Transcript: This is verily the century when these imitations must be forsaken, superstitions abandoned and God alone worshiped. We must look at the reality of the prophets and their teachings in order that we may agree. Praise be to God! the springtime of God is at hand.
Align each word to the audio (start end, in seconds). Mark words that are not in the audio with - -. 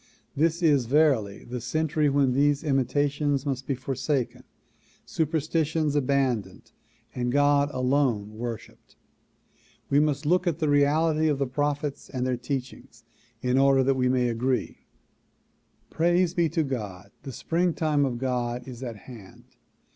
This 0.35 0.63
is 0.63 0.87
verily 0.87 1.43
the 1.43 1.61
century 1.61 2.09
when 2.09 2.33
these 2.33 2.63
imitations 2.63 3.45
must 3.45 3.67
be 3.67 3.75
forsaken, 3.75 4.43
superstitions 5.05 5.95
abandoned 5.95 6.71
and 7.13 7.31
God 7.31 7.69
alone 7.71 8.35
worshiped. 8.35 8.95
We 9.91 9.99
must 9.99 10.25
look 10.25 10.47
at 10.47 10.57
the 10.57 10.69
reality 10.69 11.27
of 11.27 11.37
the 11.37 11.45
prophets 11.45 12.09
and 12.09 12.25
their 12.25 12.35
teachings 12.35 13.03
in 13.43 13.59
order 13.59 13.83
that 13.83 13.93
we 13.95 14.09
may 14.09 14.27
agree. 14.29 14.87
Praise 15.91 16.33
be 16.33 16.49
to 16.49 16.63
God! 16.63 17.11
the 17.21 17.31
springtime 17.31 18.03
of 18.03 18.17
God 18.17 18.67
is 18.67 18.81
at 18.81 18.95
hand. 18.95 19.43